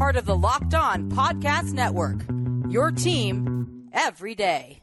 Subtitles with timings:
[0.00, 2.22] part of the Locked On Podcast Network.
[2.72, 4.80] Your team every day.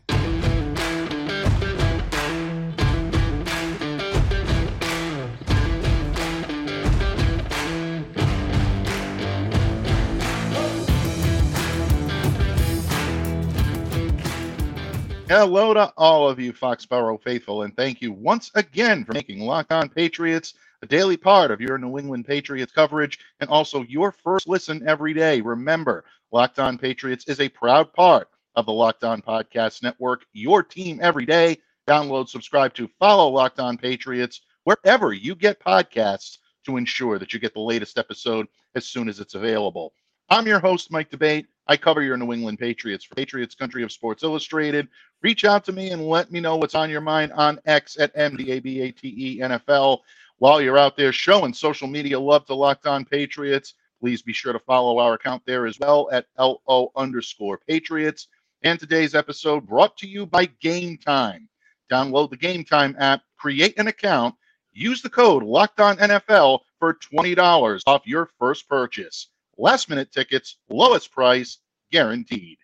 [15.27, 19.72] Hello to all of you Foxborough faithful, and thank you once again for making Locked
[19.72, 24.48] On Patriots a daily part of your New England Patriots coverage and also your first
[24.48, 25.41] listen every day.
[25.41, 30.61] Remember, Locked On Patriots is a proud part of the Locked On Podcast Network, your
[30.61, 31.58] team every day.
[31.88, 37.39] Download, subscribe to, follow Locked On Patriots wherever you get podcasts to ensure that you
[37.39, 39.94] get the latest episode as soon as it's available.
[40.30, 41.45] I'm your host, Mike D'Abate.
[41.67, 44.89] I cover your New England Patriots for Patriots Country of Sports Illustrated.
[45.22, 48.14] Reach out to me and let me know what's on your mind on X at
[48.16, 50.00] MDABATE NFL.
[50.39, 54.53] While you're out there showing social media love to Locked On Patriots, please be sure
[54.53, 58.27] to follow our account there as well at LO underscore Patriots.
[58.61, 61.49] And today's episode brought to you by Game Time.
[61.91, 64.35] Download the Game Time app, create an account,
[64.73, 69.30] use the code Locked On NFL for $20 off your first purchase.
[69.58, 71.58] Last minute tickets, lowest price,
[71.91, 72.59] guaranteed.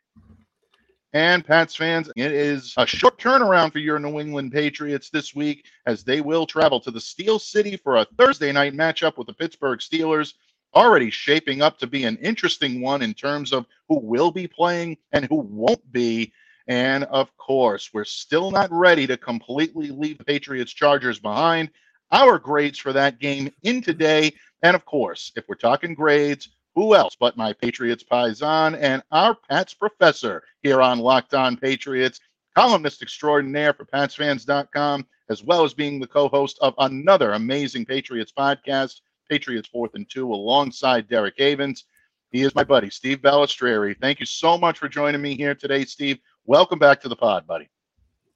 [1.13, 5.65] And Pats fans, it is a short turnaround for your New England Patriots this week
[5.85, 9.33] as they will travel to the Steel City for a Thursday night matchup with the
[9.33, 10.33] Pittsburgh Steelers.
[10.73, 14.97] Already shaping up to be an interesting one in terms of who will be playing
[15.11, 16.33] and who won't be.
[16.67, 21.69] And of course, we're still not ready to completely leave Patriots Chargers behind.
[22.11, 24.33] Our grades for that game in today.
[24.63, 29.35] And of course, if we're talking grades, who else but my Patriots Paisan and our
[29.49, 32.19] Pats professor here on Locked On Patriots,
[32.55, 38.33] columnist extraordinaire for PatsFans.com, as well as being the co host of another amazing Patriots
[38.37, 41.85] podcast, Patriots Fourth and Two, alongside Derek Havens.
[42.31, 43.95] He is my buddy, Steve Balestrieri.
[43.99, 46.17] Thank you so much for joining me here today, Steve.
[46.45, 47.69] Welcome back to the pod, buddy.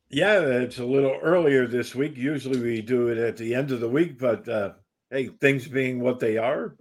[0.09, 2.15] Yeah, it's a little earlier this week.
[2.15, 4.73] Usually we do it at the end of the week, but uh,
[5.09, 6.75] hey, things being what they are,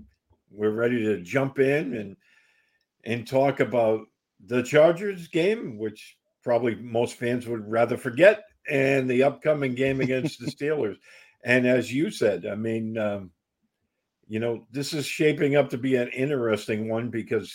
[0.50, 2.16] we're ready to jump in and
[3.04, 4.06] and talk about
[4.46, 10.40] the Chargers game, which probably most fans would rather forget, and the upcoming game against
[10.40, 10.96] the Steelers.
[11.44, 13.30] And as you said, I mean, um,
[14.28, 17.54] you know, this is shaping up to be an interesting one because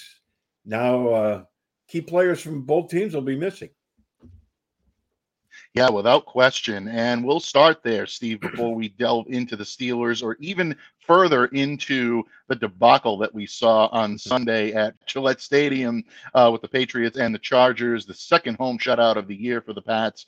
[0.65, 1.43] now uh,
[1.87, 3.69] key players from both teams will be missing.
[5.73, 6.89] Yeah, without question.
[6.89, 10.75] And we'll start there, Steve, before we delve into the Steelers or even
[11.07, 16.67] further into the debacle that we saw on Sunday at Gillette Stadium uh, with the
[16.67, 20.25] Patriots and the Chargers, the second home shutout of the year for the Pats.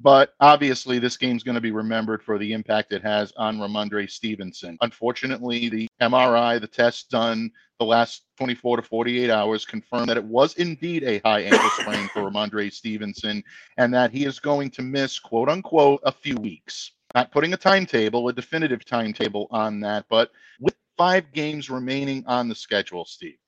[0.00, 4.08] But obviously, this game's going to be remembered for the impact it has on Rhamondre
[4.08, 4.78] Stevenson.
[4.80, 7.50] Unfortunately, the MRI, the test done
[7.80, 12.08] the last 24 to 48 hours, confirmed that it was indeed a high ankle sprain
[12.08, 13.42] for Rhamondre Stevenson
[13.76, 16.92] and that he is going to miss, quote unquote, a few weeks.
[17.14, 22.48] Not putting a timetable, a definitive timetable on that, but with five games remaining on
[22.48, 23.38] the schedule, Steve.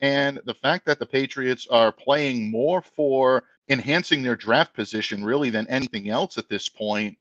[0.00, 5.50] And the fact that the Patriots are playing more for enhancing their draft position really
[5.50, 7.16] than anything else at this point,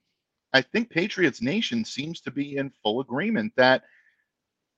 [0.53, 3.83] I think Patriots Nation seems to be in full agreement that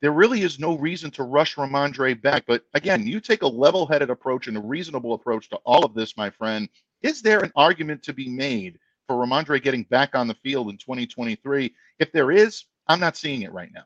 [0.02, 2.46] there really is no reason to rush Rhamondre back.
[2.48, 5.94] But again, you take a level headed approach and a reasonable approach to all of
[5.94, 6.70] this, my friend.
[7.02, 10.78] Is there an argument to be made for Rhamondre getting back on the field in
[10.78, 11.74] 2023?
[12.00, 13.84] If there is, I'm not seeing it right now.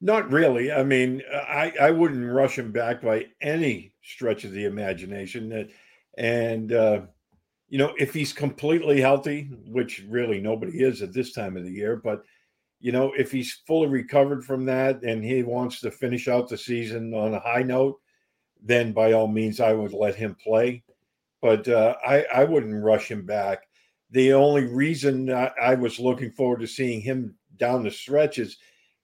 [0.00, 0.72] Not really.
[0.72, 5.50] I mean, I, I wouldn't rush him back by any stretch of the imagination.
[5.50, 5.68] That
[6.16, 7.02] and, uh,
[7.68, 11.70] you know, if he's completely healthy, which really nobody is at this time of the
[11.70, 12.24] year, but,
[12.80, 16.56] you know, if he's fully recovered from that and he wants to finish out the
[16.56, 18.00] season on a high note,
[18.62, 20.82] then by all means, I would let him play.
[21.42, 23.60] But uh, I, I wouldn't rush him back.
[24.10, 28.56] The only reason I, I was looking forward to seeing him down the stretch is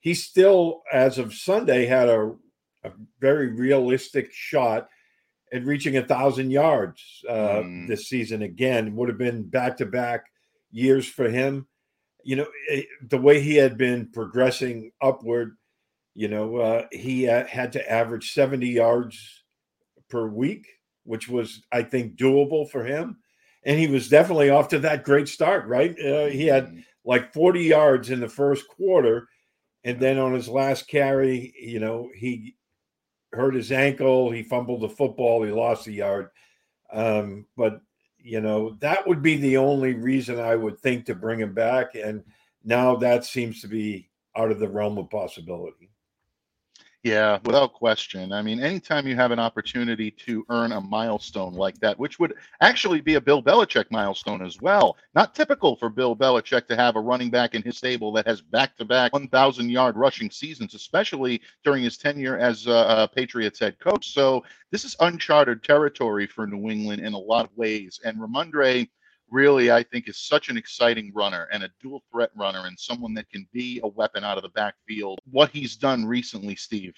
[0.06, 2.32] he still, as of Sunday, had a,
[2.85, 4.88] a very realistic shot
[5.53, 7.88] at reaching a thousand yards uh, mm.
[7.88, 8.94] this season again.
[8.94, 10.26] Would have been back to back
[10.70, 11.67] years for him.
[12.23, 15.56] You know, it, eh, the way he had been progressing upward,
[16.14, 19.43] You know, uh, he uh, had to average 70 yards
[20.08, 20.69] per week,
[21.03, 23.17] which was, I think, doable for him.
[23.64, 25.99] And he was definitely off to that great start, right?
[25.99, 26.81] Uh, he had mm-hmm.
[27.05, 29.26] like 40 yards in the first quarter.
[29.87, 32.56] And then on his last carry, you know, he
[33.33, 34.33] hurt his ankle.
[34.33, 35.44] He fumbled the football.
[35.44, 36.31] He lost the yard.
[36.93, 37.81] Um, but,
[38.19, 41.94] you know, that would be the only reason I would think to bring him back.
[41.94, 42.25] And
[42.65, 45.93] now that seems to be out of the realm of possibility.
[47.06, 48.32] Yeah, without question.
[48.32, 52.35] I mean, anytime you have an opportunity to earn a milestone like that, which would
[52.61, 56.97] actually be a Bill Belichick milestone as well, not typical for Bill Belichick to have
[56.97, 60.75] a running back in his stable that has back to back 1,000 yard rushing seasons,
[60.75, 64.12] especially during his tenure as a Patriots head coach.
[64.12, 64.43] So
[64.73, 68.00] this is uncharted territory for New England in a lot of ways.
[68.05, 68.88] And Rhamondre
[69.31, 73.14] really, I think, is such an exciting runner and a dual threat runner and someone
[73.14, 75.19] that can be a weapon out of the backfield.
[75.31, 76.94] What he's done recently, Steve,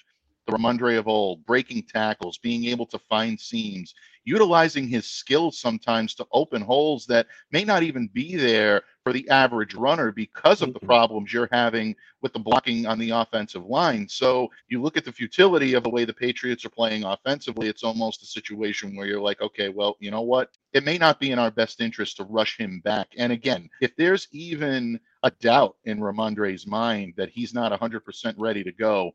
[0.49, 3.93] the Rhamondre of old, breaking tackles, being able to find seams,
[4.25, 9.27] utilizing his skills sometimes to open holes that may not even be there for the
[9.29, 10.87] average runner because of the mm-hmm.
[10.87, 14.07] problems you're having with the blocking on the offensive line.
[14.07, 17.83] So you look at the futility of the way the Patriots are playing offensively, it's
[17.83, 20.49] almost a situation where you're like, okay, well, you know what?
[20.73, 23.07] It may not be in our best interest to rush him back.
[23.17, 28.63] And again, if there's even a doubt in Rhamondre's mind that he's not 100% ready
[28.63, 29.13] to go,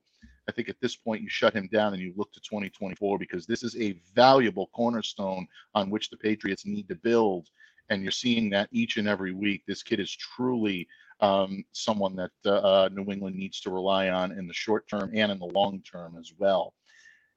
[0.48, 3.46] I think at this point you shut him down and you look to 2024 because
[3.46, 7.48] this is a valuable cornerstone on which the Patriots need to build.
[7.90, 9.62] And you're seeing that each and every week.
[9.66, 10.88] This kid is truly
[11.20, 15.10] um, someone that uh, uh New England needs to rely on in the short term
[15.14, 16.74] and in the long term as well.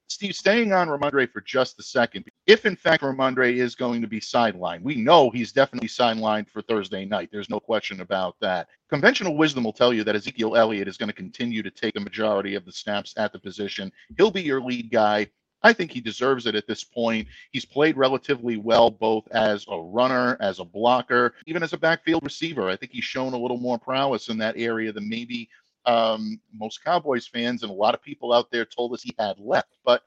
[0.09, 4.07] Steve, staying on Rhamondre for just a second, if in fact Rhamondre is going to
[4.07, 7.29] be sidelined, we know he's definitely sidelined for Thursday night.
[7.31, 8.69] There's no question about that.
[8.89, 12.01] Conventional wisdom will tell you that Ezekiel Elliott is going to continue to take a
[12.01, 13.91] majority of the snaps at the position.
[14.17, 15.27] He'll be your lead guy.
[15.63, 17.27] I think he deserves it at this point.
[17.51, 22.23] He's played relatively well, both as a runner, as a blocker, even as a backfield
[22.23, 22.69] receiver.
[22.69, 25.49] I think he's shown a little more prowess in that area than maybe
[25.87, 29.39] um, most Cowboys fans and a lot of people out there told us he had
[29.39, 29.77] left.
[29.83, 30.03] But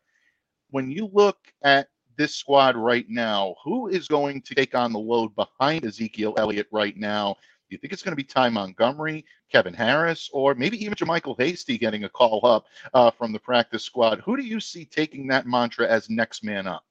[0.71, 4.99] when you look at this squad right now, who is going to take on the
[4.99, 7.35] load behind Ezekiel Elliott right now?
[7.69, 11.41] Do you think it's going to be Ty Montgomery, Kevin Harris, or maybe even JaMycal
[11.41, 14.21] Hasty getting a call up uh, from the practice squad?
[14.21, 16.85] Who do you see taking that mantra as next man up?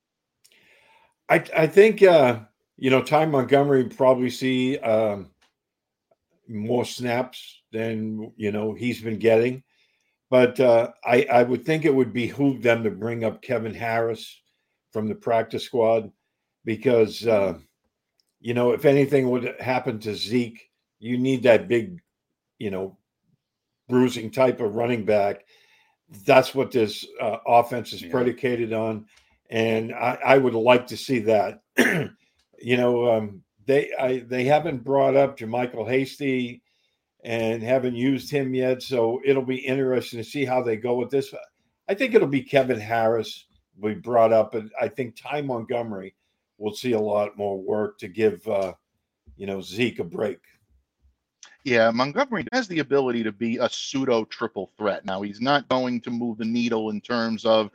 [1.27, 2.39] I, I think, uh,
[2.77, 5.29] you know, Ty Montgomery probably see um,
[6.47, 9.63] more snaps than you know he's been getting.
[10.29, 14.41] But uh, I, I would think it would behoove them to bring up Kevin Harris
[14.91, 16.11] from the practice squad
[16.65, 17.57] because uh,
[18.39, 20.69] you know if anything would happen to Zeke,
[20.99, 21.99] you need that big,
[22.59, 22.97] you know,
[23.87, 25.45] bruising type of running back.
[26.25, 28.11] That's what this uh, offense is yeah.
[28.11, 29.05] predicated on,
[29.49, 31.61] and I, I, would like to see that.
[31.77, 36.63] you know, um, they I, they haven't brought up JaMycal Hasty
[37.23, 41.09] and haven't used him yet, so it'll be interesting to see how they go with
[41.09, 41.33] this.
[41.87, 43.45] I think it'll be Kevin Harris
[43.77, 46.15] we brought up, and I think Ty Montgomery
[46.57, 48.73] will see a lot more work to give uh,
[49.37, 50.39] you know Zeke a break.
[51.65, 55.05] Yeah, Montgomery has the ability to be a pseudo triple threat.
[55.05, 57.69] Now he's not going to move the needle in terms of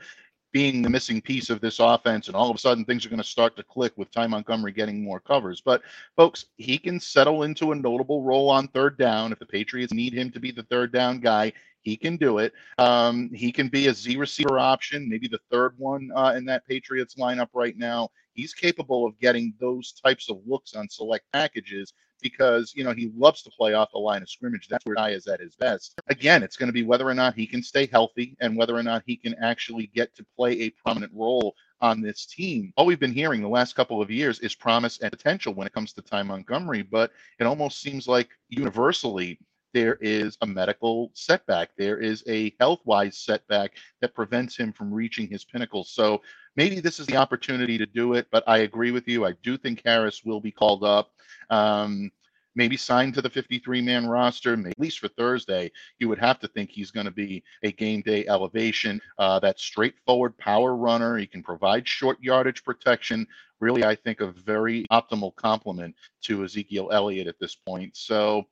[0.55, 3.20] being the missing piece of this offense, and all of a sudden things are going
[3.20, 5.61] to start to click with Ty Montgomery getting more covers.
[5.61, 5.82] But
[6.17, 10.13] folks, he can settle into a notable role on third down if the Patriots need
[10.15, 11.53] him to be the third down guy.
[11.82, 12.53] He can do it.
[12.79, 16.67] Um, he can be a Z receiver option, maybe the third one uh, in that
[16.69, 18.08] Patriots lineup right now.
[18.34, 21.93] He's capable of getting those types of looks on select packages
[22.24, 24.66] because you know he loves to play off the line of scrimmage.
[24.66, 25.94] That's where I is at his best.
[26.08, 28.82] Again, it's going to be whether or not he can stay healthy and whether or
[28.82, 32.72] not he can actually get to play a prominent role on this team.
[32.76, 35.74] All we've been hearing the last couple of years is promise and potential when it
[35.74, 39.38] comes to Ty Montgomery, but it almost seems like universally
[39.74, 41.70] there is a medical setback.
[41.76, 45.84] There is a health wise setback that prevents him from reaching his pinnacle.
[45.84, 46.22] So
[46.56, 49.25] maybe this is the opportunity to do it, but I agree with you.
[49.25, 51.11] I do think Harris will be called up.
[51.51, 52.11] Um,
[52.55, 56.49] maybe signed to the 53 man roster, at least for Thursday, you would have to
[56.49, 59.01] think he's going to be a game day elevation.
[59.19, 61.17] Uh, that straightforward power runner.
[61.17, 63.27] He can provide short yardage protection.
[63.61, 67.96] Really, I think a very optimal complement to Ezekiel Elliott at this point.
[67.96, 68.46] So,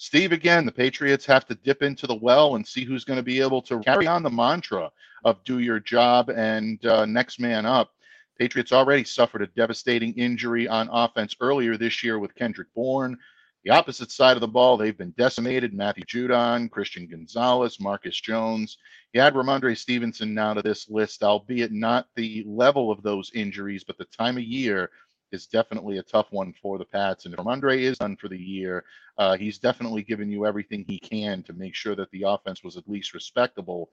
[0.00, 3.22] Steve, again, the Patriots have to dip into the well and see who's going to
[3.22, 4.88] be able to carry on the mantra
[5.24, 7.90] of do your job and uh, next man up.
[8.38, 13.18] Patriots already suffered a devastating injury on offense earlier this year with Kendrick Bourne.
[13.64, 15.74] The opposite side of the ball, they've been decimated.
[15.74, 18.78] Matthew Judon, Christian Gonzalez, Marcus Jones.
[19.12, 23.82] You add Rhamondre Stevenson now to this list, albeit not the level of those injuries,
[23.82, 24.90] but the time of year
[25.32, 27.24] is definitely a tough one for the Pats.
[27.24, 28.84] And if Rhamondre is done for the year,
[29.18, 32.76] uh, he's definitely given you everything he can to make sure that the offense was
[32.76, 33.90] at least respectable.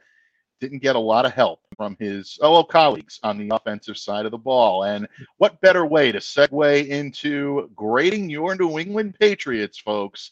[0.61, 4.31] Didn't get a lot of help from his fellow colleagues on the offensive side of
[4.31, 4.83] the ball.
[4.83, 10.31] And what better way to segue into grading your New England Patriots, folks?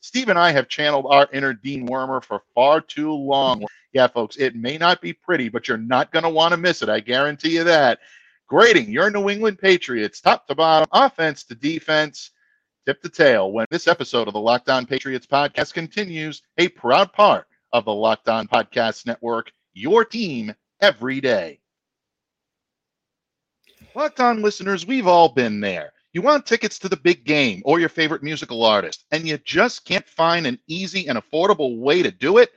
[0.00, 3.64] Steve and I have channeled our inner Dean Wormer for far too long.
[3.92, 6.82] Yeah, folks, it may not be pretty, but you're not going to want to miss
[6.82, 6.88] it.
[6.88, 7.98] I guarantee you that
[8.48, 12.30] grading your New England Patriots top to bottom, offense to defense,
[12.86, 13.52] tip to tail.
[13.52, 17.94] When this episode of the Locked On Patriots podcast continues, a proud part of the
[17.94, 21.60] Locked On Podcast Network, your team every day.
[23.94, 25.92] Locked On listeners, we've all been there.
[26.14, 29.84] You want tickets to the big game or your favorite musical artist, and you just
[29.84, 32.50] can't find an easy and affordable way to do it?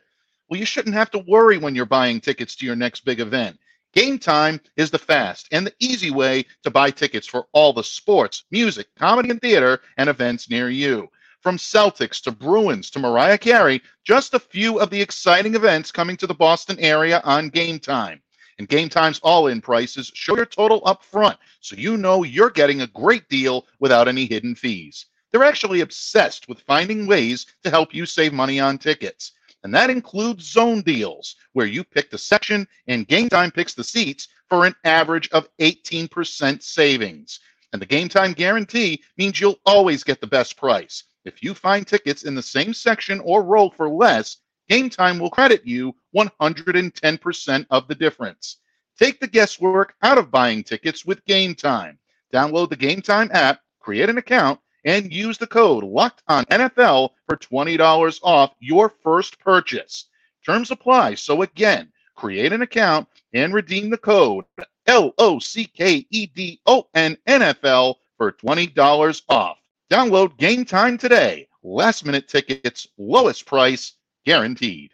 [0.47, 3.59] Well, you shouldn't have to worry when you're buying tickets to your next big event.
[3.93, 7.83] Game Time is the fast and the easy way to buy tickets for all the
[7.83, 11.09] sports, music, comedy, and theater and events near you.
[11.41, 16.15] From Celtics to Bruins to Mariah Carey, just a few of the exciting events coming
[16.17, 18.21] to the Boston area on Game Time.
[18.59, 22.49] And Game Time's all in prices show your total up front so you know you're
[22.49, 25.07] getting a great deal without any hidden fees.
[25.31, 29.33] They're actually obsessed with finding ways to help you save money on tickets
[29.63, 33.83] and that includes zone deals, where you pick the section and Game Time picks the
[33.83, 37.39] seats for an average of 18% savings.
[37.73, 41.03] And the Game Time guarantee means you'll always get the best price.
[41.23, 44.37] If you find tickets in the same section or row for less,
[44.67, 48.57] Game Time will credit you 110% of the difference.
[48.97, 51.99] Take the guesswork out of buying tickets with Game Time.
[52.33, 57.11] Download the Game Time app, create an account, and use the code locked on NFL
[57.27, 60.05] for $20 off your first purchase.
[60.45, 61.15] Terms apply.
[61.15, 64.45] So again, create an account and redeem the code
[64.87, 69.57] L O C K E D O N NFL for $20 off.
[69.91, 71.47] Download game time today.
[71.63, 73.93] Last minute tickets, lowest price
[74.25, 74.93] guaranteed.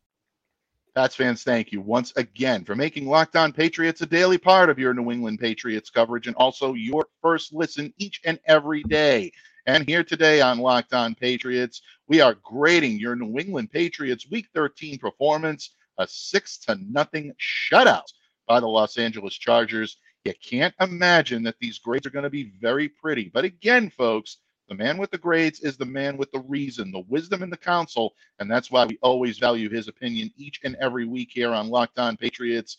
[0.93, 4.77] Pats fans, thank you once again for making Locked On Patriots a daily part of
[4.77, 9.31] your New England Patriots coverage and also your first listen each and every day.
[9.65, 14.49] And here today on Locked On Patriots, we are grading your New England Patriots Week
[14.53, 18.11] 13 performance, a six to nothing shutout
[18.45, 19.95] by the Los Angeles Chargers.
[20.25, 23.31] You can't imagine that these grades are going to be very pretty.
[23.33, 24.39] But again, folks,
[24.71, 27.57] the man with the grades is the man with the reason, the wisdom, and the
[27.57, 28.15] counsel.
[28.39, 31.99] And that's why we always value his opinion each and every week here on Locked
[31.99, 32.77] On Patriots.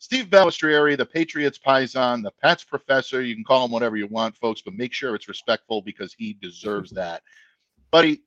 [0.00, 3.22] Steve Balestrieri, the Patriots Paisan, the Pats professor.
[3.22, 6.36] You can call him whatever you want, folks, but make sure it's respectful because he
[6.42, 7.22] deserves that.
[7.92, 8.22] Buddy,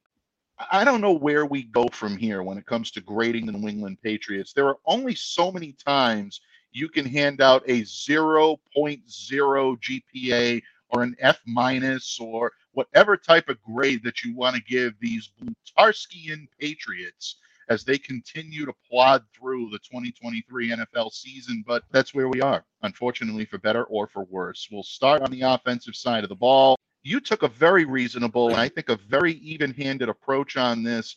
[0.71, 3.67] I don't know where we go from here when it comes to grading the New
[3.67, 4.53] England Patriots.
[4.53, 6.39] There are only so many times
[6.71, 10.61] you can hand out a 0.0 GPA
[10.91, 15.31] or an F minus or whatever type of grade that you want to give these
[15.41, 17.37] Blutarskian Patriots
[17.69, 21.63] as they continue to plod through the 2023 NFL season.
[21.65, 24.67] But that's where we are, unfortunately, for better or for worse.
[24.71, 26.75] We'll start on the offensive side of the ball.
[27.03, 31.15] You took a very reasonable and I think a very even handed approach on this.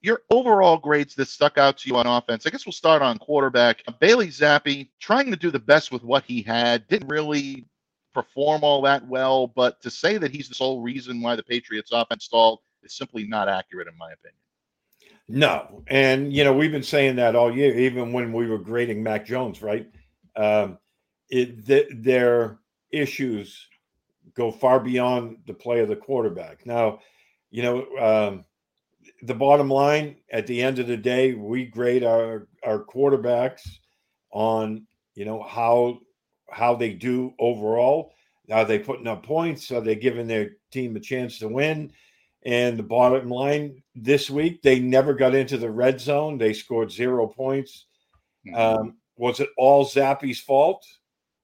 [0.00, 3.18] Your overall grades that stuck out to you on offense, I guess we'll start on
[3.18, 3.82] quarterback.
[3.98, 7.66] Bailey Zappe trying to do the best with what he had, didn't really
[8.16, 11.90] perform all that well, but to say that he's the sole reason why the Patriots
[11.92, 14.40] offense stalled is simply not accurate, in my opinion.
[15.28, 19.02] No, and you know we've been saying that all year, even when we were grading
[19.02, 19.86] Mac Jones, right?
[20.34, 20.78] Um,
[21.28, 22.58] it th- their
[22.90, 23.66] issues
[24.34, 26.64] go far beyond the play of the quarterback.
[26.64, 27.00] Now,
[27.50, 28.44] you know, um,
[29.22, 33.68] the bottom line at the end of the day, we grade our our quarterbacks
[34.30, 35.98] on you know how
[36.50, 38.12] how they do overall.
[38.50, 39.70] Are they putting up points?
[39.72, 41.92] Are they giving their team a chance to win?
[42.44, 46.38] And the bottom line this week, they never got into the red zone.
[46.38, 47.86] They scored zero points.
[48.46, 48.54] Mm-hmm.
[48.54, 50.86] Um, was it all Zappe's fault?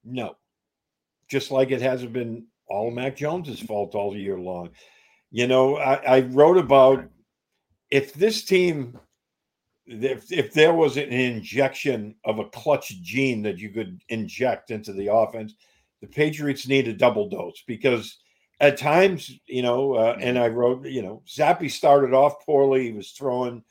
[0.05, 0.35] No.
[1.29, 4.69] Just like it hasn't been all Mac Jones's fault all year long.
[5.31, 7.05] You know, I, I wrote about
[7.89, 8.97] if this team,
[9.85, 14.93] if, if there was an injection of a clutch gene that you could inject into
[14.93, 15.55] the offense,
[16.01, 18.17] the Patriots need a double dose because
[18.59, 22.85] at times, you know, uh, and I wrote, you know, Zappe started off poorly.
[22.85, 23.63] He was throwing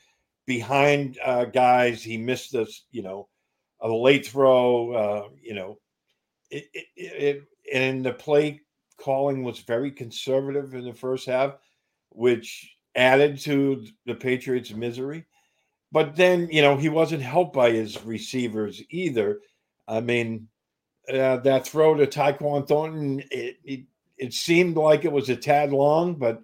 [0.47, 2.03] behind uh, guys.
[2.03, 3.29] He missed this, you know,
[3.81, 4.93] a late throw.
[4.93, 5.79] Uh, you know,
[6.51, 7.43] it, it, it,
[7.73, 8.61] and the play
[8.99, 11.55] calling was very conservative in the first half,
[12.11, 15.25] which added to the Patriots' misery.
[15.93, 19.41] But then, you know, he wasn't helped by his receivers either.
[19.87, 20.49] I mean,
[21.09, 23.81] uh, that throw to Tyquan Thornton, it, it,
[24.17, 26.43] it seemed like it was a tad long, but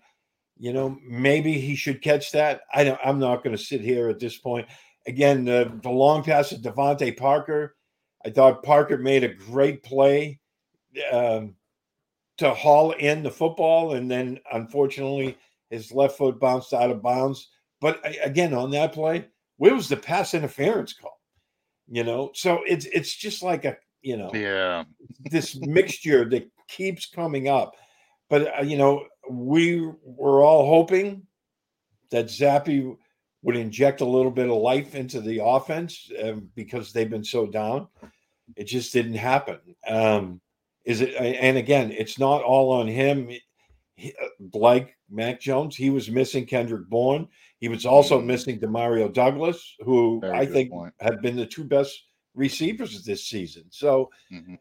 [0.58, 2.62] you know, maybe he should catch that.
[2.74, 4.66] I don't, I'm not going to sit here at this point.
[5.06, 7.76] Again, the, the long pass to DeVante Parker.
[8.26, 10.40] I thought Parker made a great play
[11.12, 11.54] um,
[12.38, 15.38] to haul in the football, and then unfortunately
[15.70, 17.48] his left foot bounced out of bounds.
[17.80, 19.28] But again, on that play,
[19.58, 21.20] where was the pass interference call?
[21.88, 24.84] You know, so it's it's just like a you know, yeah,
[25.30, 27.74] this mixture that keeps coming up.
[28.30, 31.26] But uh, you know, we were all hoping
[32.10, 32.96] that Zappe
[33.42, 37.46] would inject a little bit of life into the offense um, because they've been so
[37.46, 37.88] down.
[38.56, 39.58] It just didn't happen.
[39.86, 40.40] Um,
[40.84, 41.14] is it?
[41.14, 43.30] And again, it's not all on him.
[43.94, 47.28] He, uh, like Mac Jones, he was missing Kendrick Bourne.
[47.60, 50.94] He was also missing Demario Douglas, who Very I think point.
[51.00, 53.64] have been the two best receivers this season.
[53.70, 54.54] So, mm-hmm.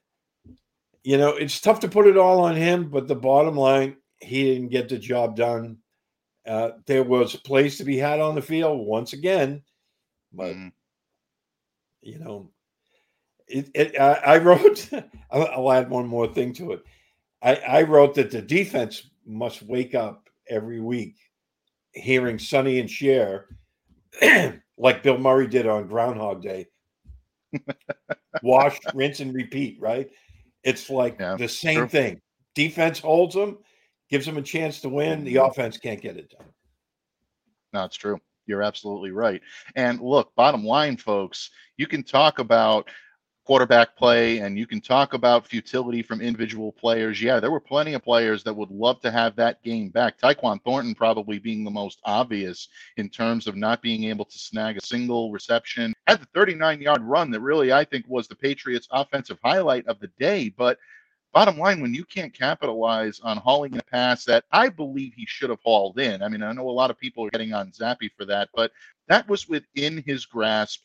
[1.04, 4.44] you know, it's tough to put it all on him, but the bottom line, he
[4.44, 5.77] didn't get the job done.
[6.46, 9.62] Uh, there was a place to be had on the field once again,
[10.34, 10.70] but mm-hmm.
[12.01, 12.50] you know,
[13.48, 14.89] it, it I, I, wrote.
[15.32, 16.84] I'll, I'll, add one more thing to it.
[17.42, 21.16] I, I wrote that the defense must wake up every week,
[21.98, 23.48] hearing Sonny and Cher,
[24.77, 26.68] like Bill Murray did on Groundhog Day.
[28.44, 29.78] Wash, rinse, and repeat.
[29.80, 30.10] Right?
[30.63, 31.88] It's like yeah, the same sure.
[31.88, 32.22] thing.
[32.56, 33.60] Defense holds them,
[34.10, 35.24] gives them a chance to win.
[35.24, 35.50] The mm-hmm.
[35.50, 36.48] offense can't get it done.
[37.74, 38.19] No, it's true.
[38.48, 39.41] You're absolutely right.
[39.76, 42.89] And look, bottom line, folks, you can talk about
[43.48, 47.22] quarterback play and you can talk about futility from individual players.
[47.22, 50.20] Yeah, there were plenty of players that would love to have that game back.
[50.20, 54.76] Tyquan Thornton probably being the most obvious in terms of not being able to snag
[54.76, 55.94] a single reception.
[56.08, 59.98] Had the 39 yard run that really I think was the Patriots offensive highlight of
[60.02, 60.78] the day, but
[61.32, 65.26] bottom line, when you can't capitalize on hauling in a pass that I believe he
[65.26, 67.72] should have hauled in, I mean, I know a lot of people are getting on
[67.72, 68.74] Zappe for that, but
[69.08, 70.82] that was within his grasp.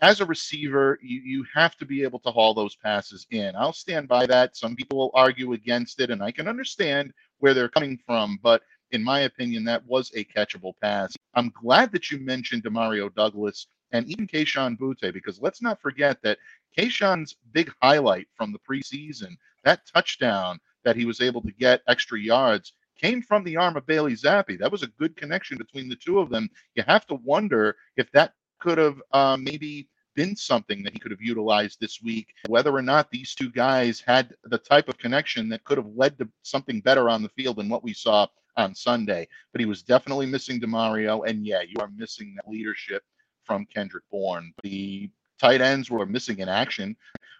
[0.00, 3.56] As a receiver, you, you have to be able to haul those passes in.
[3.56, 4.56] I'll stand by that.
[4.56, 8.62] Some people will argue against it, and I can understand where they're coming from, but
[8.90, 11.14] in my opinion, that was a catchable pass.
[11.34, 16.20] I'm glad that you mentioned Demario Douglas and even Kayshon Boutte, because let's not forget
[16.22, 16.38] that
[16.76, 22.20] Kayshon's big highlight from the preseason that touchdown that he was able to get extra
[22.20, 24.58] yards came from the arm of Bailey Zappe.
[24.58, 26.48] That was a good connection between the two of them.
[26.74, 31.10] You have to wonder if that could have um, maybe been something that he could
[31.10, 35.48] have utilized this week, whether or not these two guys had the type of connection
[35.50, 38.74] that could have led to something better on the field than what we saw on
[38.74, 39.28] Sunday.
[39.52, 43.02] But he was definitely missing Demario, and yeah, you are missing that leadership
[43.44, 44.52] from Kendrick Bourne.
[44.62, 46.96] The tight ends were missing in action.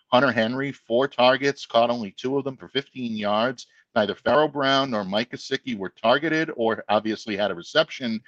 [0.08, 3.66] Hunter Henry, four targets, caught only two of them for 15 yards.
[3.94, 8.20] Neither Pharaoh Brown nor Mike Gesicki were targeted or obviously had a reception.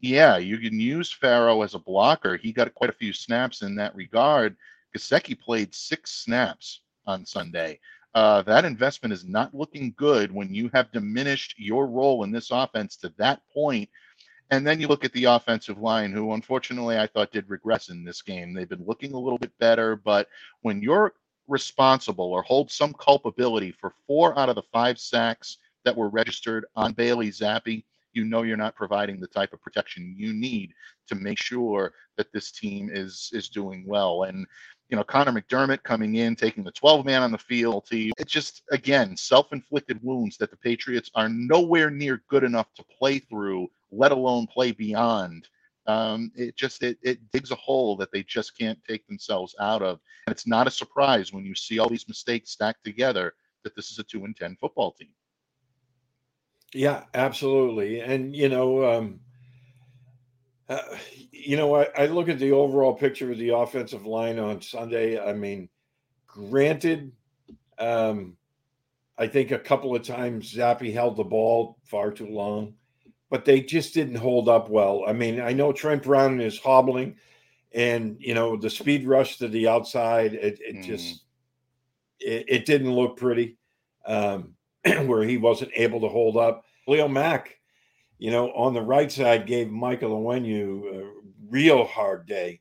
[0.00, 2.36] Yeah, you can use Pharaoh as a blocker.
[2.36, 4.56] He got quite a few snaps in that regard.
[4.96, 7.80] Gesicki played six snaps on Sunday.
[8.14, 12.50] Uh, that investment is not looking good when you have diminished your role in this
[12.50, 13.88] offense to that point.
[14.50, 18.04] and then you look at the offensive line, who unfortunately I thought did regress in
[18.04, 18.54] this game.
[18.54, 20.28] They've been looking a little bit better, but
[20.62, 21.14] when you're
[21.48, 26.66] responsible or hold some culpability for four out of the five sacks that were registered
[26.76, 27.84] on Bailey Zappe,
[28.16, 30.72] you know you're not providing the type of protection you need
[31.06, 34.24] to make sure that this team is is doing well.
[34.24, 34.46] And
[34.88, 37.88] you know, Connor McDermott coming in, taking the 12 man on the field.
[37.90, 42.84] It's just, again, self inflicted wounds that the Patriots are nowhere near good enough to
[42.98, 45.48] play through let alone play beyond.
[45.86, 49.82] Um, it just it, it digs a hole that they just can't take themselves out
[49.82, 50.00] of.
[50.26, 53.90] And it's not a surprise when you see all these mistakes stacked together that this
[53.90, 55.10] is a two and ten football team.
[56.74, 58.00] Yeah, absolutely.
[58.00, 59.20] And you know, um,
[60.68, 60.82] uh,
[61.30, 65.18] you know, I, I look at the overall picture of the offensive line on Sunday.
[65.18, 65.68] I mean,
[66.26, 67.12] granted,
[67.78, 68.36] um,
[69.18, 72.74] I think a couple of times Zappe held the ball far too long,
[73.30, 75.04] but they just didn't hold up well.
[75.06, 77.16] I mean, I know Trent Brown is hobbling,
[77.72, 80.34] and you know the speed rush to the outside.
[80.34, 80.84] It, it mm.
[80.84, 81.24] just
[82.20, 83.56] it, it, didn't look pretty,
[84.04, 84.54] um,
[85.06, 86.64] where he wasn't able to hold up.
[86.86, 87.58] Leo Mack,
[88.18, 91.12] you know, on the right side gave Michael Onwenu a
[91.48, 92.60] real hard day.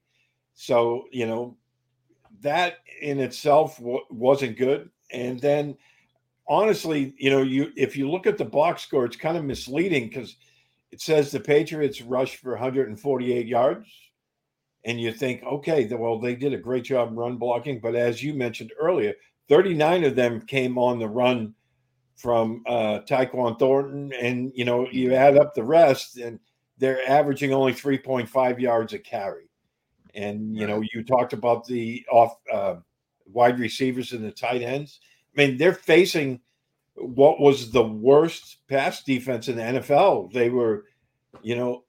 [0.53, 1.57] So you know
[2.41, 5.77] that in itself w- wasn't good, and then
[6.47, 10.07] honestly, you know, you if you look at the box score, it's kind of misleading
[10.07, 10.37] because
[10.91, 13.89] it says the Patriots rushed for 148 yards,
[14.85, 18.33] and you think, okay, well, they did a great job run blocking, but as you
[18.33, 19.13] mentioned earlier,
[19.49, 21.53] 39 of them came on the run
[22.15, 26.39] from uh, Tyquan Thornton, and you know, you add up the rest, and
[26.77, 29.49] they're averaging only 3.5 yards a carry.
[30.13, 32.75] And you know, you talked about the off uh,
[33.25, 34.99] wide receivers and the tight ends
[35.35, 36.41] I mean, they're facing
[36.95, 40.31] what was the worst pass defense in the NFL.
[40.31, 40.85] They were,
[41.41, 41.83] you know,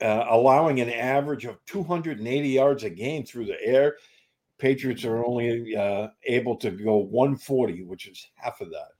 [0.00, 3.96] uh, allowing an average of 280 yards a game through the air.
[4.56, 8.92] Patriots are only uh, able to go 140, which is half of that.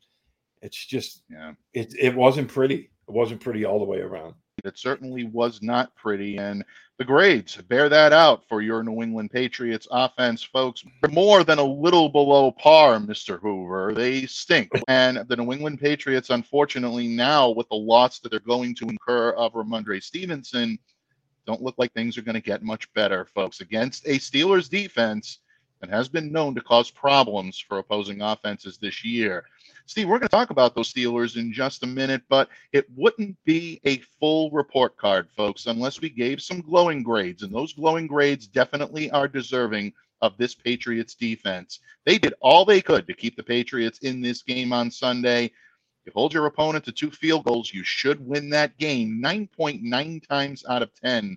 [0.62, 2.90] It's just, yeah, it, it wasn't pretty.
[3.08, 4.34] It wasn't pretty all the way around.
[4.64, 6.36] It certainly was not pretty.
[6.36, 6.64] And
[6.98, 10.84] the grades bear that out for your New England Patriots offense, folks.
[11.10, 13.40] More than a little below par, Mr.
[13.40, 13.94] Hoover.
[13.94, 14.70] They stink.
[14.88, 19.30] And the New England Patriots, unfortunately, now with the loss that they're going to incur
[19.30, 20.78] of Rhamondre Stevenson,
[21.46, 23.60] don't look like things are going to get much better, folks.
[23.60, 25.40] Against a Steelers defense
[25.80, 29.44] that has been known to cause problems for opposing offenses this year.
[29.90, 33.36] Steve, we're going to talk about those Steelers in just a minute, but it wouldn't
[33.44, 37.42] be a full report card, folks, unless we gave some glowing grades.
[37.42, 41.80] And those glowing grades definitely are deserving of this Patriots defense.
[42.06, 45.46] They did all they could to keep the Patriots in this game on Sunday.
[45.46, 45.52] If
[46.06, 50.64] you hold your opponent to two field goals, you should win that game 9.9 times
[50.68, 51.36] out of 10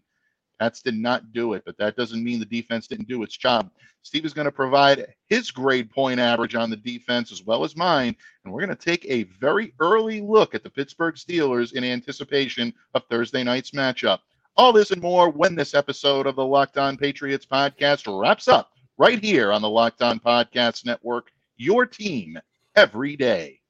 [0.59, 3.69] Pats did not do it, but that doesn't mean the defense didn't do its job.
[4.03, 7.75] Steve is going to provide his grade point average on the defense as well as
[7.75, 11.83] mine, and we're going to take a very early look at the Pittsburgh Steelers in
[11.83, 14.19] anticipation of Thursday night's matchup.
[14.55, 18.71] All this and more when this episode of the Locked On Patriots podcast wraps up
[18.97, 22.37] right here on the Locked On Podcast Network, your team
[22.75, 23.62] every day.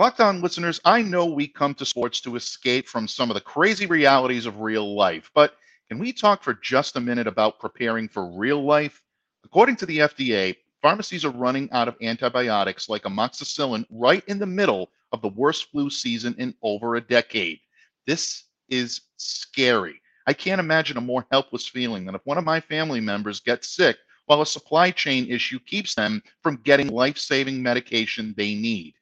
[0.00, 3.40] Locked on listeners, I know we come to sports to escape from some of the
[3.42, 5.56] crazy realities of real life, but
[5.90, 9.02] can we talk for just a minute about preparing for real life?
[9.44, 14.46] According to the FDA, pharmacies are running out of antibiotics like amoxicillin right in the
[14.46, 17.60] middle of the worst flu season in over a decade.
[18.06, 20.00] This is scary.
[20.26, 23.68] I can't imagine a more helpless feeling than if one of my family members gets
[23.68, 28.94] sick while a supply chain issue keeps them from getting life saving medication they need.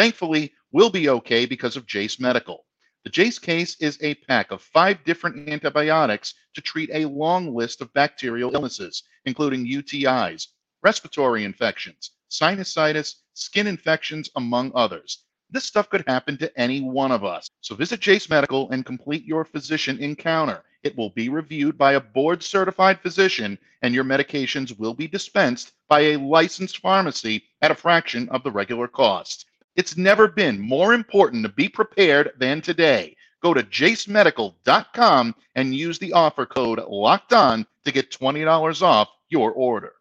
[0.00, 2.64] Thankfully, we'll be okay because of Jase Medical.
[3.04, 7.82] The Jase case is a pack of five different antibiotics to treat a long list
[7.82, 10.46] of bacterial illnesses, including UTIs,
[10.82, 15.24] respiratory infections, sinusitis, skin infections, among others.
[15.50, 17.50] This stuff could happen to any one of us.
[17.60, 20.64] So visit Jase Medical and complete your physician encounter.
[20.82, 25.72] It will be reviewed by a board certified physician, and your medications will be dispensed
[25.90, 29.44] by a licensed pharmacy at a fraction of the regular cost.
[29.80, 33.16] It's never been more important to be prepared than today.
[33.42, 39.52] Go to jasemedical.com and use the offer code locked on to get $20 off your
[39.52, 39.94] order.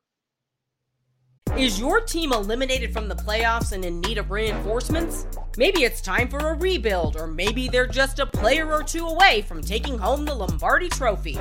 [1.57, 5.25] Is your team eliminated from the playoffs and in need of reinforcements?
[5.55, 9.43] Maybe it's time for a rebuild, or maybe they're just a player or two away
[9.43, 11.39] from taking home the Lombardi Trophy.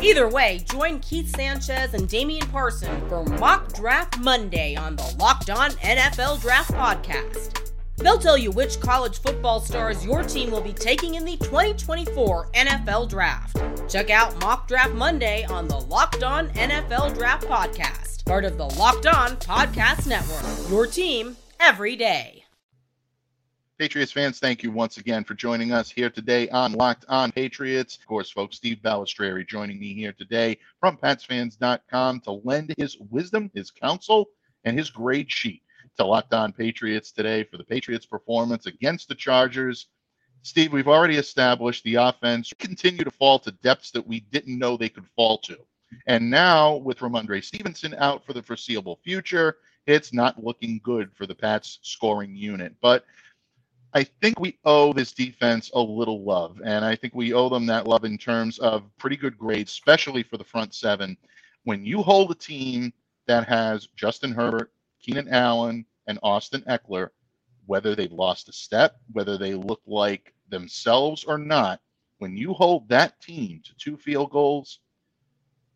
[0.00, 5.50] Either way, join Keith Sanchez and Damian Parson for Mock Draft Monday on the Locked
[5.50, 7.69] On NFL Draft Podcast.
[8.00, 12.48] They'll tell you which college football stars your team will be taking in the 2024
[12.52, 13.60] NFL Draft.
[13.88, 18.66] Check out Mock Draft Monday on the Locked On NFL Draft Podcast, part of the
[18.66, 20.70] Locked On Podcast Network.
[20.70, 22.44] Your team every day.
[23.78, 27.96] Patriots fans, thank you once again for joining us here today on Locked On Patriots.
[27.96, 33.50] Of course, folks, Steve Balestrieri joining me here today from PatsFans.com to lend his wisdom,
[33.54, 34.28] his counsel,
[34.64, 35.62] and his grade sheet
[36.00, 39.88] to Locked On Patriots today for the Patriots' performance against the Chargers.
[40.40, 44.78] Steve, we've already established the offense continue to fall to depths that we didn't know
[44.78, 45.58] they could fall to.
[46.06, 51.26] And now, with Rhamondre Stevenson out for the foreseeable future, it's not looking good for
[51.26, 52.74] the Pats scoring unit.
[52.80, 53.04] But
[53.92, 56.62] I think we owe this defense a little love.
[56.64, 60.22] And I think we owe them that love in terms of pretty good grades, especially
[60.22, 61.18] for the front seven.
[61.64, 62.90] When you hold a team
[63.26, 67.08] that has Justin Herbert, Keenan Allen and Austin Ekeler,
[67.66, 71.80] whether they've lost a step, whether they look like themselves or not,
[72.18, 74.80] when you hold that team to two field goals,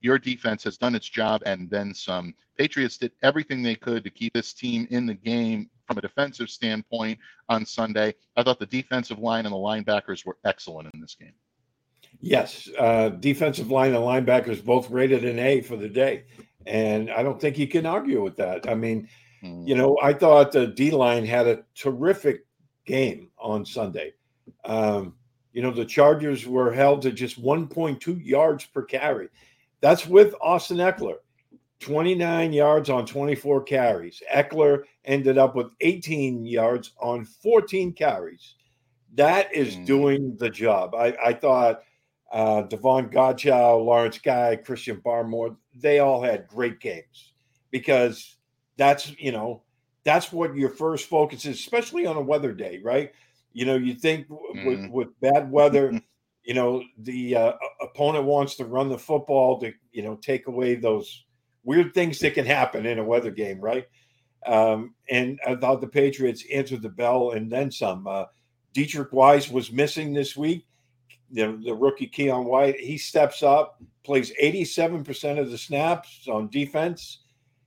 [0.01, 2.35] your defense has done its job and then some.
[2.59, 6.51] Patriots did everything they could to keep this team in the game from a defensive
[6.51, 8.15] standpoint on Sunday.
[8.37, 11.33] I thought the defensive line and the linebackers were excellent in this game.
[12.21, 16.25] Yes, uh, defensive line and linebackers both rated an A for the day,
[16.67, 18.69] and I don't think you can argue with that.
[18.69, 19.09] I mean,
[19.45, 19.69] mm.
[19.69, 22.47] you know, I thought the D line had a terrific
[22.87, 24.15] game on Sunday.
[24.65, 25.15] Um,
[25.53, 29.29] you know, the Chargers were held to just 1.2 yards per carry.
[29.81, 31.19] That's with Austin Ekeler,
[31.81, 34.23] 29 yards on 24 carries.
[34.35, 38.55] Ekeler ended up with 18 yards on 14 carries.
[39.15, 39.87] That is mm.
[39.87, 40.95] doing the job.
[40.95, 41.83] I, I thought
[42.33, 47.33] uh, Davon Godchaux, Lawrence Guy, Christian Barmore, they all had great games
[47.71, 48.37] because
[48.77, 49.63] that's, you know,
[50.05, 53.13] that's what your first focus is, especially on a weather day, right?
[53.53, 54.67] You know, you think mm.
[54.67, 56.01] with, with bad weather,
[56.45, 60.75] you know, the uh, opponent wants to run the football to, you know, take away
[60.75, 61.25] those
[61.65, 63.87] weird things that can happen in a weather game, right?
[64.47, 68.07] Um, and I thought the Patriots answered the bell and then some.
[68.07, 68.27] Uh,
[68.75, 70.67] Deatrich Wise was missing this week.
[71.31, 77.21] The, the rookie Keion White, he steps up, plays 87% of the snaps on defense,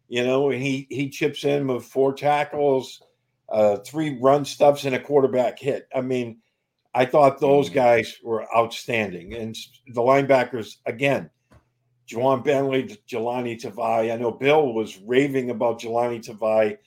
[0.08, 3.02] you know, and he he chips in with four tackles,
[3.50, 5.88] uh, three run stuffs, and a quarterback hit.
[5.94, 6.38] I mean,
[6.98, 7.74] I thought those mm.
[7.76, 9.36] guys were outstanding.
[9.36, 9.56] And
[9.94, 11.30] the linebackers, again,
[12.10, 14.12] Ja'Whaun Bentley, Jahlani Tavai.
[14.12, 16.78] I know Bill was raving about Jahlani Tavai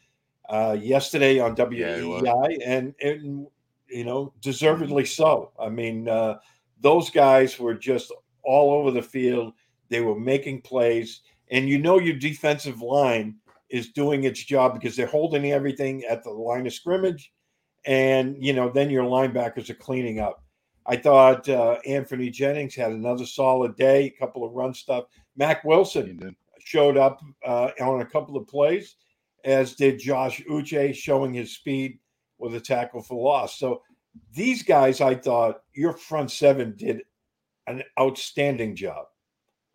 [0.48, 3.46] uh, yesterday on WEEI, yeah, and, and,
[3.88, 5.52] you know, deservedly so.
[5.60, 6.38] I mean, uh,
[6.80, 9.52] those guys were just all over the field.
[9.90, 11.20] They were making plays.
[11.50, 13.36] And you know, your defensive line
[13.68, 17.32] is doing its job because they're holding everything at the line of scrimmage
[17.86, 20.44] and you know then your linebackers are cleaning up.
[20.86, 25.04] I thought uh, Anfernee Jennings had another solid day, a couple of run stuff.
[25.36, 28.96] Mack Wilson showed up uh, on a couple of plays,
[29.44, 31.98] as did Josh Uche, showing his speed
[32.38, 33.58] with a tackle for loss.
[33.58, 33.82] So
[34.34, 37.02] these guys, I thought your front seven did
[37.66, 39.06] an outstanding job.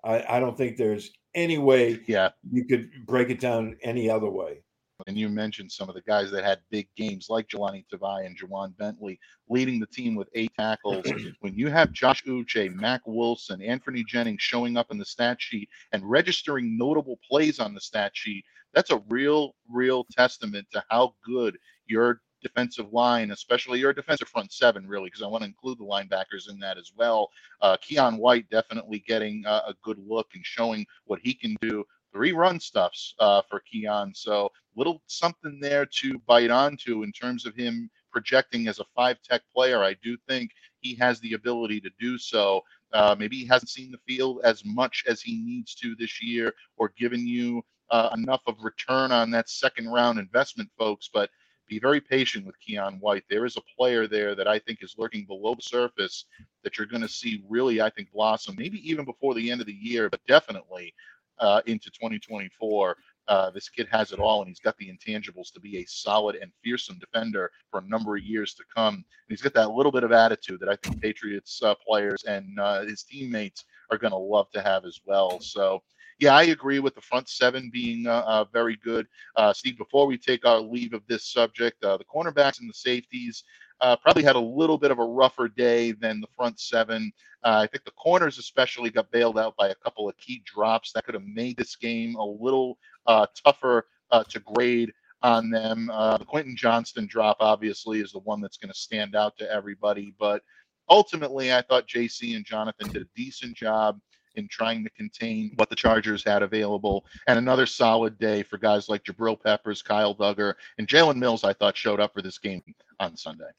[0.04, 2.30] I, I don't think there's any way yeah.
[2.52, 4.62] you could break it down any other way.
[5.08, 8.40] And you mentioned some of the guys that had big games like Jahlani Tavai and
[8.40, 9.20] Ja'Whaun Bentley
[9.50, 11.06] leading the team with eight tackles.
[11.42, 15.70] when you have Josh Uche, Mack Wilson, Anthony Jennings showing up in the stat sheet
[15.92, 21.14] and registering notable plays on the stat sheet, that's a real, real testament to how
[21.26, 25.80] good your defensive line, especially your defensive front seven, really, because I want to include
[25.80, 27.30] the linebackers in that as well.
[27.62, 31.84] Uh, Keion White definitely getting uh, a good look and showing what he can do
[32.14, 37.46] three run stuffs uh, for Keion, So little something there to bite onto in terms
[37.46, 39.84] of him projecting as a five tech player.
[39.84, 42.62] I do think he has the ability to do so.
[42.94, 46.54] Uh, maybe he hasn't seen the field as much as he needs to this year
[46.78, 51.10] or given you uh, enough of return on that second round investment, folks.
[51.14, 51.30] But
[51.68, 53.24] be very patient with Keion White.
[53.30, 56.26] There is a player there that I think is lurking below the surface
[56.64, 59.68] that you're going to see really, I think, blossom, maybe even before the end of
[59.68, 60.94] the year, but definitely
[61.40, 62.98] uh, into 2024.
[63.28, 66.36] Uh, this kid has it all, and he's got the intangibles to be a solid
[66.36, 68.94] and fearsome defender for a number of years to come.
[68.96, 72.60] And he's got that little bit of attitude that I think Patriots uh, players and
[72.60, 75.40] uh, his teammates are going to love to have as well.
[75.40, 75.82] So,
[76.20, 79.08] yeah, I agree with the front seven being uh, uh, very good.
[79.36, 83.44] Uh, Steve, before we take our leave of this subject, the cornerbacks and the safeties
[83.82, 87.12] uh, probably had a little bit of a rougher day than the front seven.
[87.44, 90.92] Uh, I think the corners especially got bailed out by a couple of key drops
[90.94, 95.90] that could have made this game a little uh, tougher uh, to grade on them.
[95.92, 99.52] Uh, the Quentin Johnston drop obviously is the one that's going to stand out to
[99.52, 100.42] everybody, but
[100.90, 104.00] ultimately I thought JC and Jonathan did a decent job
[104.36, 107.06] in trying to contain what the Chargers had available.
[107.28, 111.54] And another solid day for guys like Jabril Peppers, Kyle Dugger, and Jalen Mills, I
[111.54, 112.62] thought showed up for this game
[113.00, 113.50] on Sunday.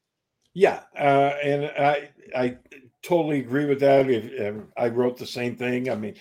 [0.54, 2.56] Yeah, uh, and I I
[3.02, 4.64] totally agree with that.
[4.76, 5.90] I wrote the same thing.
[5.90, 6.14] I mean,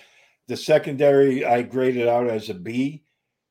[0.47, 3.03] the secondary I graded out as a B.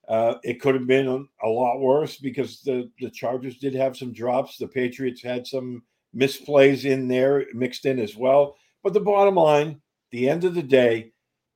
[0.07, 4.13] Uh, it could have been a, lot worse because the the Chargers did have some
[4.13, 4.59] drops.
[4.59, 5.83] The Patriots had some
[6.15, 8.57] misplays in there mixed in as well.
[8.83, 9.81] But the bottom line,
[10.15, 11.11] the end of the day,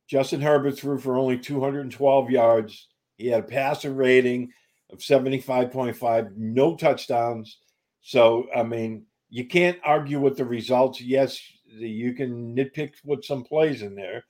[0.09, 2.89] Justin Herbert threw for only 212 yards.
[3.17, 4.51] He had a passer rating
[4.91, 7.59] of 75.5, no touchdowns.
[8.01, 11.01] So, I mean, you can't argue with the results.
[11.01, 14.25] Yes, you can nitpick with some plays in there,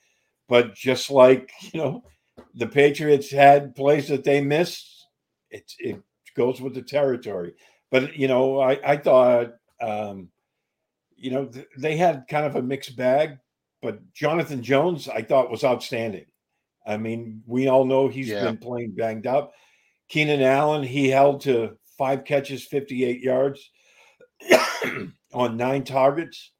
[0.46, 2.04] but just like you know,
[2.54, 5.06] the Patriots had plays that they missed,
[5.50, 6.02] It it
[6.36, 7.54] goes with the territory.
[7.90, 10.28] But you know, I I thought um,
[11.16, 13.38] you know th- they had kind of a mixed bag.
[13.82, 16.26] But Jonathan Jones, I thought was outstanding.
[16.86, 18.44] I mean, we all know he's Yeah.
[18.44, 19.52] been playing banged up.
[20.08, 23.70] Keenan Allen, he held to five catches, 58 yards
[25.32, 26.52] on nine targets.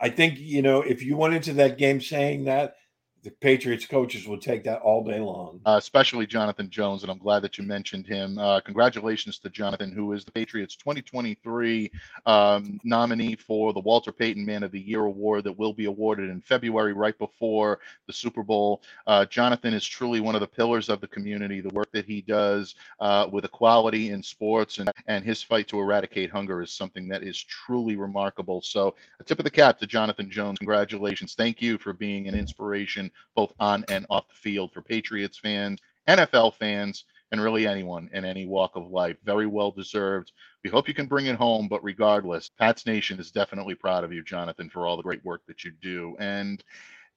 [0.00, 2.74] I think, you know, if you went into that game saying that,
[3.22, 5.60] the Patriots coaches would take that all day long.
[5.66, 8.38] uh, especially Jonathan Jones, and I'm glad that you mentioned him.
[8.38, 11.90] Uh, congratulations to Jonathan, who is the Patriots 2023
[12.26, 16.30] um, nominee for the Walter Payton Man of the Year award that will be awarded
[16.30, 18.82] in February, right before the Super Bowl.
[19.06, 21.60] Uh, Jonathan is truly one of the pillars of the community.
[21.60, 25.78] The work that he does uh, with equality in sports and, and his fight to
[25.80, 28.62] eradicate hunger is something that is truly remarkable.
[28.62, 30.58] So, a tip of the cap to Jonathan Jones.
[30.58, 31.34] Congratulations.
[31.34, 35.80] Thank you for being an inspiration both on and off the field for Patriots fans,
[36.08, 39.16] NFL fans, and really anyone in any walk of life.
[39.24, 40.32] Very well deserved.
[40.64, 44.12] We hope you can bring it home, but regardless, Pats Nation is definitely proud of
[44.12, 46.16] you, Jonathan, for all the great work that you do.
[46.18, 46.62] And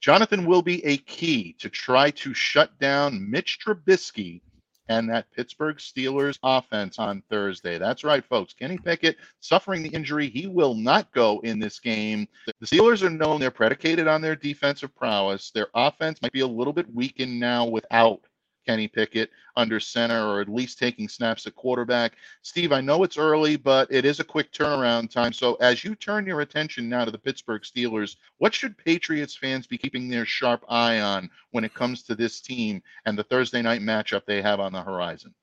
[0.02, 4.42] Jonathan will be a key to try to shut down Mitch Trubisky
[4.90, 7.78] and that Pittsburgh Steelers offense on Thursday.
[7.78, 8.54] That's right, folks.
[8.54, 10.30] Kenny Pickett suffering the injury.
[10.30, 12.28] He will not go in this game.
[12.60, 15.52] The Steelers are known, they're predicated on their defensive prowess.
[15.52, 18.22] Their offense might be a little bit weakened now without
[18.66, 22.14] Kenny Pickett under center or at least taking snaps at quarterback.
[22.42, 25.34] Steve, I know it's early, but it is a quick turnaround time.
[25.34, 29.68] So as you turn your attention now to the Pittsburgh Steelers, what should Patriots fans
[29.68, 33.62] be keeping their sharp eye on when it comes to this team and the Thursday
[33.62, 35.34] night matchup they have on the horizon?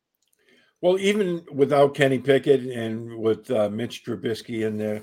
[0.80, 5.02] Well, even without Kenny Pickett and with uh, Mitch Trubisky in there,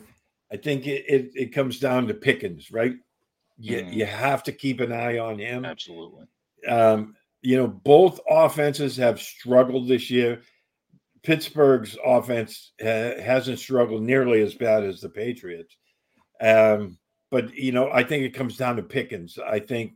[0.51, 2.95] I think it, it, it comes down to Pickens, right?
[3.59, 3.93] You, Mhm.
[3.93, 5.65] you have to keep an eye on him.
[5.65, 6.25] Absolutely.
[6.67, 7.15] Um,
[7.47, 10.41] you know, both offenses have struggled this year.
[11.23, 15.77] Pittsburgh's offense ha- hasn't struggled nearly as bad as the Patriots.
[16.41, 16.97] Um,
[17.31, 19.39] but, you know, I think it comes down to Pickens.
[19.39, 19.93] I think,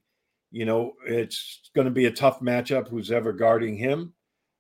[0.49, 4.13] you know, it's going to be a tough matchup who's ever guarding him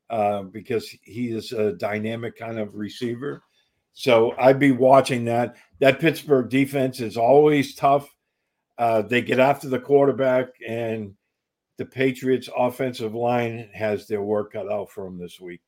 [0.09, 3.41] uh, because he is a dynamic kind of receiver.
[3.93, 5.55] So I'd be watching that.
[5.79, 8.13] That Pittsburgh defense is always tough.
[8.77, 11.15] Uh, they get after the quarterback, and
[11.77, 15.61] the Patriots' offensive line has their work cut out for them this week.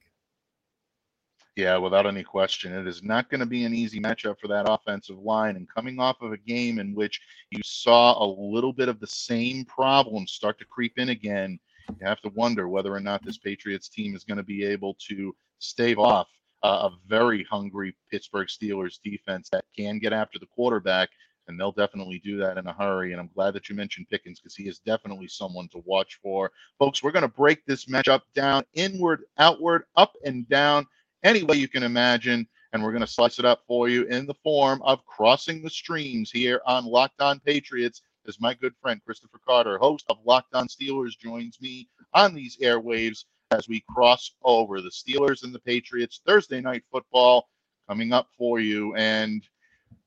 [1.55, 2.73] Yeah, without any question.
[2.73, 5.55] It is not going to be an easy matchup for that offensive line.
[5.55, 9.07] And coming off of a game in which you saw a little bit of the
[9.07, 13.37] same problems start to creep in again, you have to wonder whether or not this
[13.37, 16.27] Patriots team is going to be able to stave off
[16.63, 21.09] uh, a very hungry Pittsburgh Steelers defense that can get after the quarterback.
[21.47, 23.11] And they'll definitely do that in a hurry.
[23.11, 26.51] And I'm glad that you mentioned Pickens because he is definitely someone to watch for.
[26.79, 30.87] Folks, we're going to break this matchup down inward, outward, up, and down
[31.23, 32.47] any way you can imagine.
[32.71, 35.69] And we're going to slice it up for you in the form of crossing the
[35.69, 38.01] streams here on Locked On Patriots.
[38.25, 42.57] As my good friend Christopher Carter, host of Locked On Steelers, joins me on these
[42.57, 47.49] airwaves as we cross over the Steelers and the Patriots Thursday night football
[47.87, 48.95] coming up for you.
[48.95, 49.43] And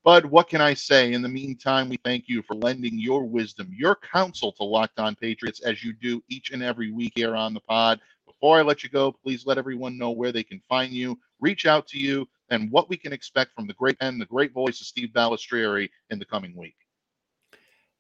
[0.05, 1.13] Bud, what can I say?
[1.13, 5.15] In the meantime, we thank you for lending your wisdom, your counsel to Locked On
[5.15, 8.01] Patriots as you do each and every week here on the pod.
[8.27, 11.67] Before I let you go, please let everyone know where they can find you, reach
[11.67, 14.81] out to you, and what we can expect from the great and the great voice
[14.81, 16.77] of Steve Balestrieri in the coming week.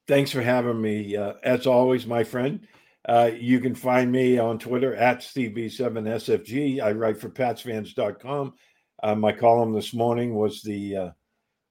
[0.07, 1.16] Thanks for having me.
[1.16, 2.66] Uh, as always, my friend,
[3.09, 6.81] uh, you can find me on Twitter at SteveB7SFG.
[6.81, 8.55] I write for PatsFans.com.
[9.03, 11.11] Uh, my column this morning was the, uh,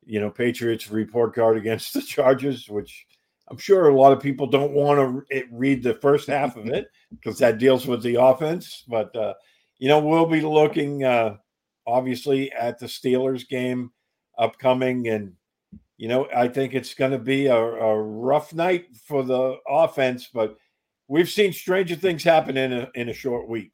[0.05, 3.05] you know, Patriots report card against the Chargers, which
[3.47, 6.87] I'm sure a lot of people don't want to read the first half of it
[7.11, 8.83] because that deals with the offense.
[8.87, 9.35] But, uh,
[9.77, 11.37] you know, we'll be looking uh,
[11.85, 13.91] obviously at the Steelers game
[14.37, 15.09] upcoming.
[15.09, 15.33] And,
[15.97, 20.29] you know, I think it's going to be a, a rough night for the offense,
[20.33, 20.57] but
[21.07, 23.73] we've seen stranger things happen in a, in a short week.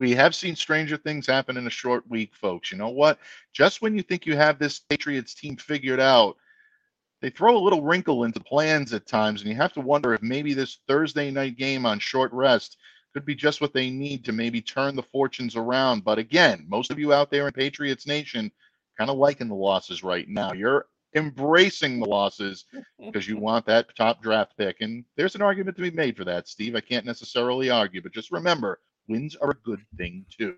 [0.00, 2.70] We have seen stranger things happen in a short week, folks.
[2.70, 3.18] You know what?
[3.52, 6.36] Just when you think you have this Patriots team figured out,
[7.20, 10.22] they throw a little wrinkle into plans at times, and you have to wonder if
[10.22, 12.76] maybe this Thursday night game on short rest
[13.12, 16.04] could be just what they need to maybe turn the fortunes around.
[16.04, 18.52] But again, most of you out there in Patriots Nation
[18.96, 20.52] kind of liking the losses right now.
[20.52, 20.86] You're
[21.16, 22.66] embracing the losses
[23.00, 24.76] because you want that top draft pick.
[24.80, 26.76] And there's an argument to be made for that, Steve.
[26.76, 28.78] I can't necessarily argue, but just remember
[29.08, 30.56] wins are a good thing too.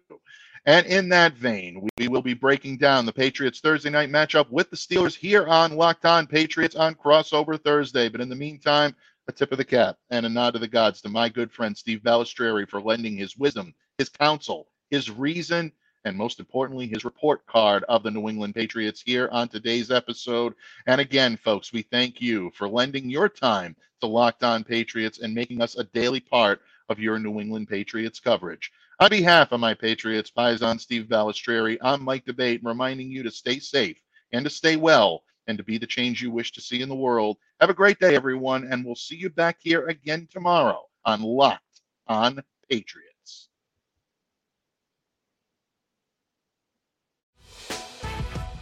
[0.66, 4.68] And in that vein, we will be breaking down the Patriots Thursday night matchup with
[4.70, 8.09] the Steelers here on Locked On Patriots on Crossover Thursday.
[8.09, 8.94] But in the meantime,
[9.26, 11.76] a tip of the cap and a nod to the gods to my good friend
[11.76, 15.72] Steve Balestrieri for lending his wisdom, his counsel, his reason,
[16.05, 20.55] and most importantly, his report card of the New England Patriots here on today's episode.
[20.86, 25.34] And again, folks, we thank you for lending your time to Locked On Patriots and
[25.34, 26.61] making us a daily part
[26.91, 28.70] of your New England Patriots coverage.
[28.99, 33.61] On behalf of my Patriots Paisan Steve Balestrieri, I'm Mike D'Abate, reminding you to stay
[33.61, 36.88] safe and to stay well and to be the change you wish to see in
[36.88, 37.38] the world.
[37.61, 41.80] Have a great day, everyone, and we'll see you back here again tomorrow on Locked
[42.09, 43.49] On Patriots.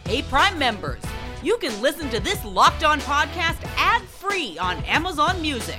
[0.06, 1.02] Hey, Prime members,
[1.42, 5.78] you can listen to this Locked On podcast ad free on Amazon Music.